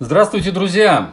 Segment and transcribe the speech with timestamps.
[0.00, 1.10] Здравствуйте, друзья!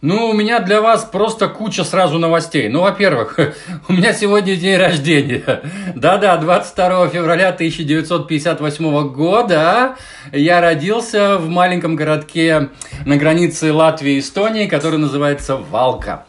[0.00, 2.68] Ну, у меня для вас просто куча сразу новостей.
[2.68, 3.38] Ну, во-первых,
[3.88, 5.62] у меня сегодня день рождения.
[5.94, 9.94] Да-да, 22 февраля 1958 года
[10.32, 12.70] я родился в маленьком городке
[13.06, 16.24] на границе Латвии и Эстонии, который называется Валка.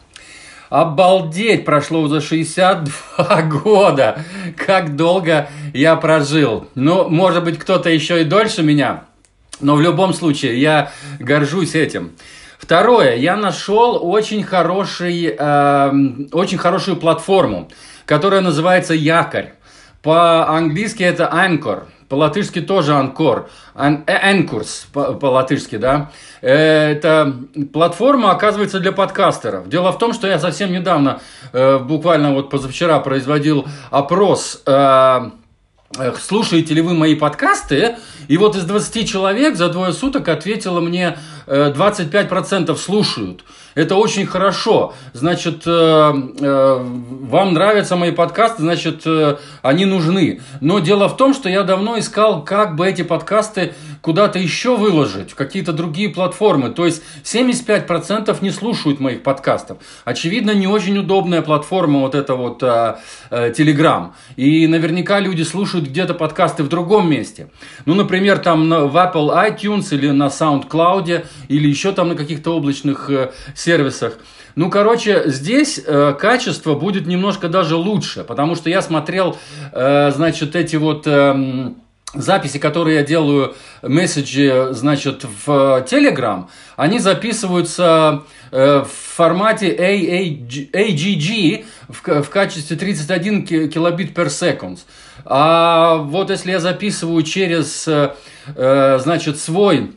[0.70, 4.20] Обалдеть, прошло уже 62 года.
[4.56, 6.68] Как долго я прожил.
[6.76, 9.02] Ну, может быть, кто-то еще и дольше меня.
[9.60, 12.12] Но в любом случае, я горжусь этим.
[12.58, 15.92] Второе, я нашел очень, хороший, э,
[16.32, 17.68] очень хорошую платформу,
[18.06, 19.52] которая называется Якорь.
[20.02, 26.10] По-английски это Anchor, по-латышски тоже Анкор, Анкурс по-латышски, да.
[26.40, 27.34] Это
[27.72, 29.68] платформа, оказывается, для подкастеров.
[29.68, 31.20] Дело в том, что я совсем недавно,
[31.52, 35.30] э, буквально вот позавчера, производил опрос э,
[36.20, 37.96] слушаете ли вы мои подкасты,
[38.28, 43.44] и вот из 20 человек за двое суток ответило мне 25% э, слушают.
[43.74, 44.94] Это очень хорошо.
[45.12, 49.04] Значит, э, э, вам нравятся мои подкасты, значит,
[49.62, 50.40] они нужны.
[50.60, 55.32] Но дело в том, что я давно искал, как бы эти подкасты куда-то еще выложить,
[55.32, 56.70] в какие-то другие платформы.
[56.70, 59.78] То есть 75% не слушают моих подкастов.
[60.04, 64.12] Очевидно, не очень удобная платформа вот эта вот Telegram.
[64.36, 67.50] И наверняка люди слушают где-то подкасты в другом месте.
[67.84, 73.10] Ну, например, там в Apple iTunes или на SoundCloud или еще там на каких-то облачных
[73.10, 74.18] э, сервисах.
[74.56, 79.36] Ну, короче, здесь э, качество будет немножко даже лучше, потому что я смотрел,
[79.72, 81.06] э, значит, эти вот...
[81.06, 81.72] Э,
[82.14, 89.76] записи, которые я делаю, месседжи, значит, в Telegram, они записываются в формате
[90.72, 94.78] AGG в, в качестве 31 килобит per second.
[95.26, 97.86] А вот если я записываю через,
[98.54, 99.90] значит, свой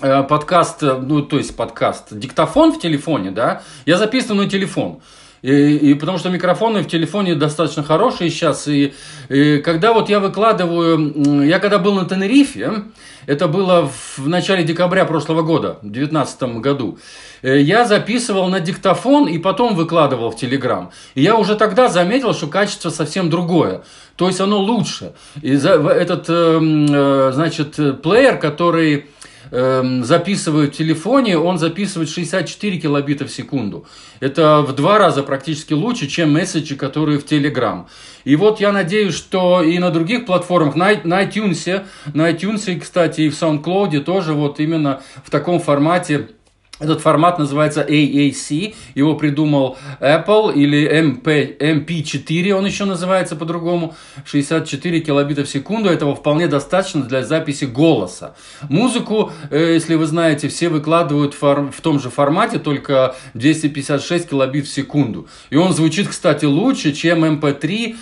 [0.00, 5.00] подкаст, э, ну, то есть подкаст, диктофон в телефоне, да, я записываю на телефон.
[5.42, 8.66] И, и потому что микрофоны в телефоне достаточно хорошие сейчас.
[8.66, 8.94] И,
[9.28, 12.84] и когда вот я выкладываю, я когда был на Тенерифе,
[13.26, 16.98] это было в начале декабря прошлого года, в 2019 году,
[17.42, 20.90] э, я записывал на диктофон и потом выкладывал в Телеграм.
[21.14, 23.82] И я уже тогда заметил, что качество совсем другое.
[24.16, 25.12] То есть оно лучше.
[25.42, 29.08] И за, этот, э, значит, плеер, который
[29.56, 33.86] Эм, записывают в телефоне, он записывает 64 килобита в секунду.
[34.18, 37.84] Это в два раза практически лучше, чем месседжи, которые в Telegram.
[38.24, 43.20] И вот я надеюсь, что и на других платформах, на, на iTunes, на iTunes, кстати,
[43.20, 46.30] и в SoundCloud тоже вот именно в таком формате
[46.80, 55.00] этот формат называется AAC, его придумал Apple или MP, MP4, он еще называется по-другому, 64
[55.00, 58.34] килобита в секунду, этого вполне достаточно для записи голоса.
[58.68, 64.72] Музыку, э, если вы знаете, все выкладывают в том же формате, только 256 килобит в
[64.72, 65.28] секунду.
[65.50, 67.96] И он звучит, кстати, лучше, чем MP3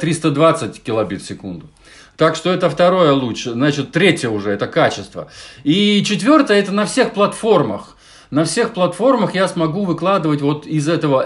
[0.00, 1.68] 320 килобит в секунду.
[2.16, 3.52] Так что это второе лучше.
[3.52, 5.28] Значит, третье уже, это качество.
[5.64, 7.96] И четвертое, это на всех платформах
[8.30, 11.24] на всех платформах я смогу выкладывать вот из этого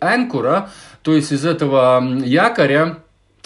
[0.00, 0.70] анкура,
[1.02, 3.01] то есть из этого якоря,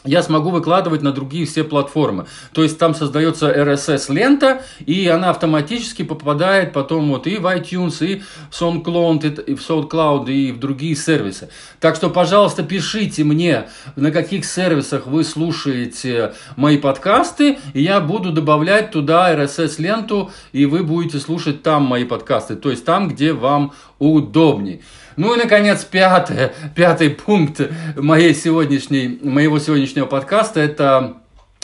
[0.06, 2.26] я смогу выкладывать на другие все платформы.
[2.52, 8.22] То есть там создается RSS-лента, и она автоматически попадает потом вот и в iTunes, и
[8.50, 11.48] в SoundCloud, и в SoundCloud, и в другие сервисы.
[11.80, 18.32] Так что, пожалуйста, пишите мне, на каких сервисах вы слушаете мои подкасты, и я буду
[18.32, 23.72] добавлять туда RSS-ленту, и вы будете слушать там мои подкасты, то есть там, где вам
[23.98, 24.80] удобнее.
[25.16, 27.60] Ну и, наконец, пятый, пятый пункт
[27.96, 31.16] моей сегодняшней, моего сегодняшнего подкаста– это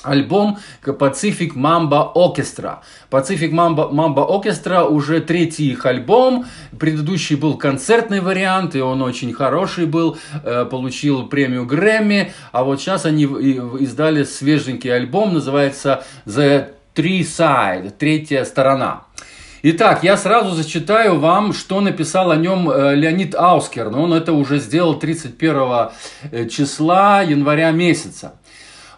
[0.03, 2.79] альбом Pacific Mamba Orchestra.
[3.11, 6.47] Pacific Mamba, Mamba Orchestra уже третий их альбом.
[6.79, 12.33] Предыдущий был концертный вариант, и он очень хороший был, э, получил премию Грэмми.
[12.53, 19.05] А вот сейчас они издали свеженький альбом, называется The Three Side, третья сторона.
[19.65, 23.91] Итак, я сразу зачитаю вам, что написал о нем э, Леонид Аускер.
[23.91, 25.91] Но он это уже сделал 31
[26.33, 28.35] э, числа января месяца.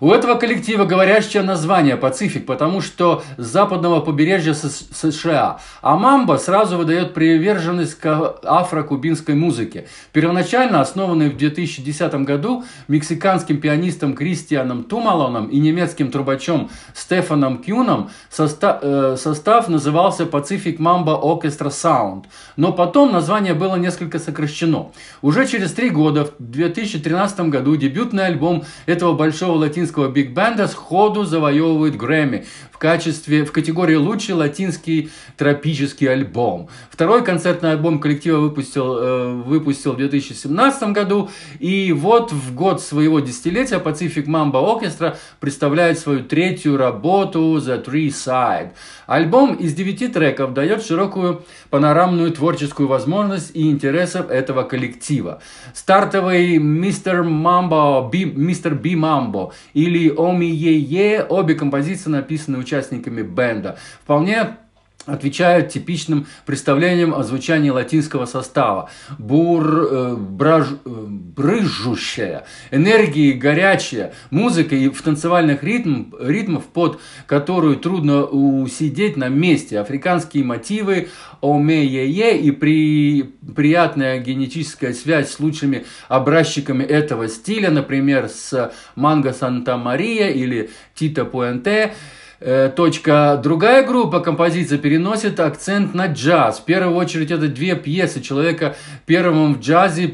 [0.04, 5.60] У этого коллектива говорящее название «Пацифик», потому что с западного побережья США.
[5.80, 9.86] А «Мамба» сразу выдает приверженность к афро-кубинской музыке.
[10.12, 18.80] Первоначально основанный в 2010 году мексиканским пианистом Кристианом Тумалоном и немецким трубачом Стефаном Кюном, состав,
[18.82, 22.24] э, состав назывался «Пацифик Мамба Orchestra Sound».
[22.58, 24.92] Но потом название было несколько сокращено.
[25.22, 31.24] Уже через три года, в 2013 году, дебютный альбом этого большого латинского латинского биг-бенда сходу
[31.24, 36.68] завоевывает Грэмми в качестве, в категории «Лучший латинский тропический альбом».
[36.90, 41.30] Второй концертный альбом коллектива выпустил, э, выпустил в 2017 году,
[41.60, 48.08] и вот в год своего десятилетия Pacific Mamba Orchestra представляет свою третью работу «The Three
[48.08, 48.70] Side».
[49.06, 55.40] Альбом из девяти треков дает широкую панорамную творческую возможность и интересов этого коллектива.
[55.74, 59.52] Стартовый «Мистер Мамбо», «Мистер Би Мамбо»
[59.84, 63.76] или «Оми Е Е» обе композиции написаны участниками бенда.
[64.02, 64.56] Вполне
[65.06, 68.90] отвечают типичным представлениям о звучании латинского состава.
[69.18, 77.76] Бур, э, браж, э, брыжущая, энергии горячая, музыка и в танцевальных ритм, ритмов, под которую
[77.76, 79.78] трудно усидеть на месте.
[79.78, 81.08] Африканские мотивы,
[81.42, 90.30] омеее и при, приятная генетическая связь с лучшими образчиками этого стиля, например, с Манго Санта-Мария
[90.30, 91.94] или Тита Пуэнте–
[92.40, 93.40] точка.
[93.42, 96.60] Другая группа композиции переносит акцент на джаз.
[96.60, 98.76] В первую очередь это две пьесы человека
[99.06, 100.08] первым в джазе,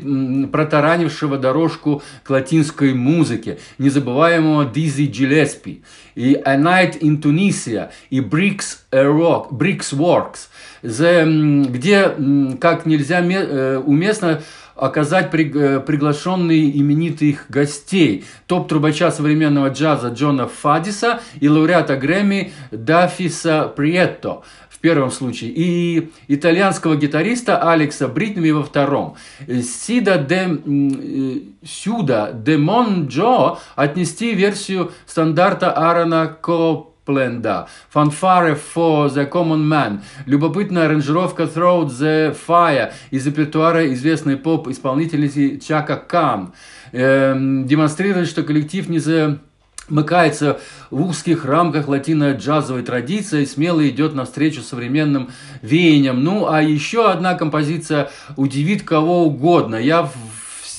[0.53, 5.83] протаранившего дорожку к латинской музыке, незабываемого Дизи Джилеспи.
[6.15, 10.49] И A Night in Tunisia и Bricks, Rock, Bricks Works,
[10.83, 12.15] где
[12.61, 14.43] как нельзя э, уместно
[14.81, 18.25] оказать э, приглашенные именитых гостей.
[18.47, 26.97] Топ-трубача современного джаза Джона Фадиса и лауреата Грэмми Дафиса Приетто в первом случае, и итальянского
[26.97, 29.17] гитариста Алекса Бритми во втором.
[29.47, 37.69] Сида де, э, Сюда де Монджо отнести версию стандарта Аарона Коп Пленда.
[37.93, 40.01] Fanfare for the Common Man.
[40.27, 46.53] Любопытная аранжировка Throw the Fire из репертуара известной поп-исполнительницы Чака Кан.
[46.93, 49.41] Эм, демонстрирует, что коллектив не за
[49.89, 50.61] мыкается
[50.91, 55.31] в узких рамках латино-джазовой традиции, смело идет навстречу современным
[55.63, 56.23] веяниям.
[56.23, 59.75] Ну, а еще одна композиция удивит кого угодно.
[59.75, 60.09] Я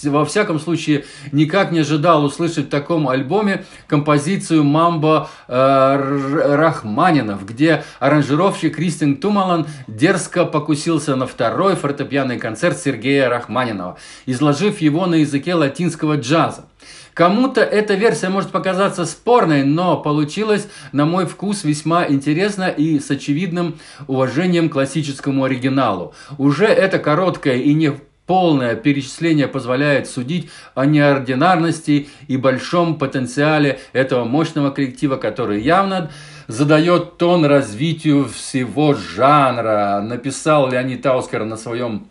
[0.03, 7.83] во всяком случае никак не ожидал услышать в таком альбоме композицию «Мамбо э, Рахманинов», где
[8.00, 15.56] аранжировщик Кристин Тумалан дерзко покусился на второй фортепианный концерт Сергея Рахманинова, изложив его на языке
[15.56, 16.65] латинского джаза.
[17.13, 23.12] Кому-то эта версия может показаться спорной, но получилось, на мой вкус, весьма интересно и с
[23.12, 26.13] очевидным уважением к классическому оригиналу.
[26.38, 27.94] Уже это короткое и не
[28.31, 36.12] Полное перечисление позволяет судить о неординарности и большом потенциале этого мощного коллектива, который явно
[36.48, 40.00] задает тон развитию всего жанра.
[40.01, 42.07] Написал Леонид Таускер на своем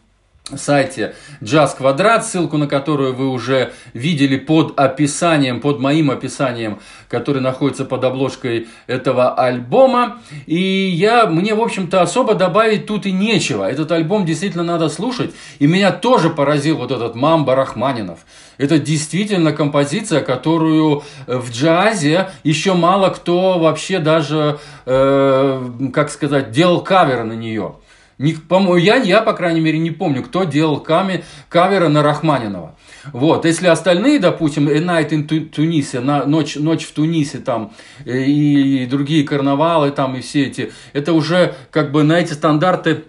[0.57, 7.43] сайте Jazz Квадрат, ссылку на которую вы уже видели под описанием, под моим описанием, который
[7.43, 10.19] находится под обложкой этого альбома.
[10.47, 13.71] И я, мне, в общем-то, особо добавить тут и нечего.
[13.71, 15.35] Этот альбом действительно надо слушать.
[15.59, 18.21] И меня тоже поразил вот этот Мамба Рахманинов.
[18.59, 26.83] Это действительно композиция, которую в джазе еще мало кто вообще даже, э, как сказать, делал
[26.83, 27.77] кавер на нее.
[28.21, 32.77] Не, по я, я, по крайней мере, не помню, кто делал ками, каверы на Рахманинова.
[33.15, 37.73] Вот, если остальные, допустим, A Night in Тунисе, на, ночь, ночь в Тунисе там,
[38.05, 42.35] э, и, и другие карнавалы там, и все эти, это уже как бы на эти
[42.35, 43.05] стандарты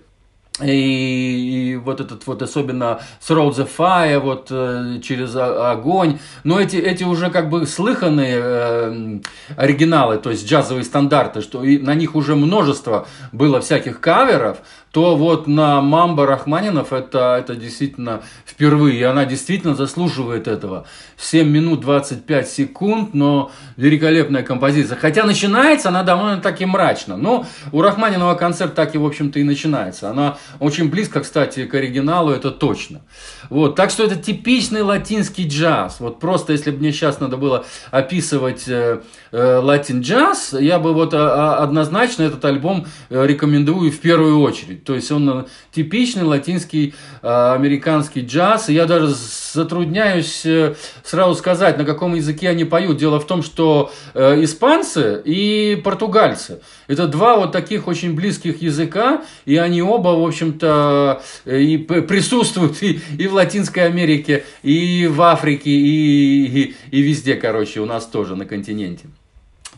[0.61, 6.19] и, и вот этот вот особенно Throw the Fire, вот э, через огонь.
[6.43, 9.19] Но эти, эти уже как бы слыханные э,
[9.55, 14.59] оригиналы, то есть джазовые стандарты, что и на них уже множество было всяких каверов,
[14.91, 18.99] то вот на Мамба Рахманинов это, это действительно впервые.
[18.99, 20.85] И она действительно заслуживает этого.
[21.17, 24.97] 7 минут 25 секунд, но великолепная композиция.
[24.97, 27.15] Хотя начинается она довольно таки мрачно.
[27.15, 30.09] Но у Рахманинова концерт так и, в общем-то, и начинается.
[30.09, 33.01] Она очень близко, кстати, к оригиналу, это точно.
[33.49, 33.75] Вот.
[33.75, 36.01] Так что это типичный латинский джаз.
[36.01, 40.93] Вот просто, если бы мне сейчас надо было описывать э, э, латин джаз, я бы
[40.93, 44.80] вот а, а, однозначно этот альбом э, рекомендую в первую очередь.
[44.83, 48.69] То есть он э, типичный латинский э, американский джаз.
[48.69, 49.13] И я даже
[49.53, 52.97] затрудняюсь э, сразу сказать, на каком языке они поют.
[52.97, 59.57] Дело в том, что испанцы и португальцы– это два вот таких очень близких языка, и
[59.57, 66.45] они оба, в общем-то, и присутствуют и, и в Латинской Америке, и в Африке, и,
[66.45, 69.05] и, и везде, короче, у нас тоже на континенте.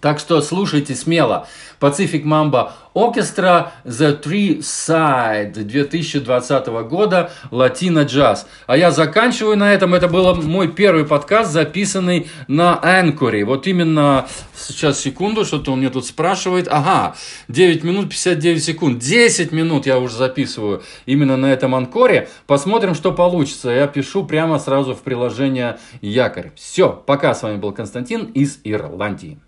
[0.03, 1.48] Так что слушайте смело.
[1.79, 8.45] Pacific Mamba Orchestra The Three Side 2020 года Латино Джаз.
[8.67, 9.93] А я заканчиваю на этом.
[9.93, 13.45] Это был мой первый подкаст, записанный на Анкоре.
[13.45, 16.67] Вот именно сейчас секунду, что-то он мне тут спрашивает.
[16.69, 17.15] Ага,
[17.48, 19.00] 9 минут 59 секунд.
[19.00, 22.27] 10 минут я уже записываю именно на этом Анкоре.
[22.45, 23.69] Посмотрим, что получится.
[23.69, 26.51] Я пишу прямо сразу в приложение Якорь.
[26.57, 27.33] Все, пока.
[27.33, 29.39] С вами был Константин из Ирландии.